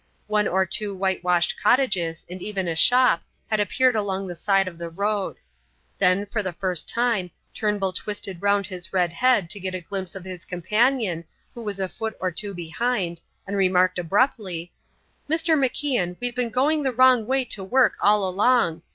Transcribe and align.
One 0.25 0.47
or 0.47 0.65
two 0.65 0.95
whitewashed 0.95 1.57
cottages 1.61 2.25
and 2.27 2.41
even 2.41 2.67
a 2.67 2.75
shop 2.75 3.21
had 3.51 3.59
appeared 3.59 3.95
along 3.95 4.25
the 4.25 4.35
side 4.35 4.67
of 4.67 4.79
the 4.79 4.89
road. 4.89 5.37
Then, 5.99 6.25
for 6.25 6.41
the 6.41 6.51
first 6.51 6.89
time, 6.89 7.29
Turnbull 7.53 7.93
twisted 7.93 8.41
round 8.41 8.65
his 8.65 8.91
red 8.93 9.15
bear 9.21 9.43
to 9.43 9.59
get 9.59 9.75
a 9.75 9.81
glimpse 9.81 10.15
of 10.15 10.25
his 10.25 10.43
companion, 10.43 11.23
who 11.53 11.61
was 11.61 11.79
a 11.79 11.87
foot 11.87 12.15
or 12.19 12.31
two 12.31 12.55
behind, 12.55 13.21
and 13.45 13.55
remarked 13.55 13.99
abruptly: 13.99 14.71
"Mr. 15.29 15.55
MacIan, 15.55 16.17
we've 16.19 16.33
been 16.35 16.49
going 16.49 16.81
the 16.81 16.91
wrong 16.91 17.27
way 17.27 17.45
to 17.45 17.63
work 17.63 17.93
all 18.01 18.27
along. 18.27 18.81